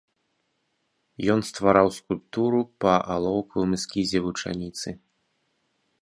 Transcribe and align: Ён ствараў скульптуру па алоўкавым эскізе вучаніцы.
Ён 1.33 1.43
ствараў 1.49 1.87
скульптуру 1.99 2.61
па 2.85 2.93
алоўкавым 3.17 3.71
эскізе 3.81 4.19
вучаніцы. 4.29 4.89